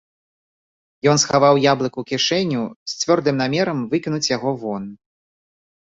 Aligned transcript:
Ён 1.11 1.17
схаваў 1.23 1.55
яблык 1.71 1.93
у 2.03 2.05
кішэню 2.11 2.63
з 2.93 2.97
цвёрдым 3.03 3.35
намерам 3.45 3.77
выкінуць 3.93 4.29
яго 4.37 4.51
вон. 4.65 4.83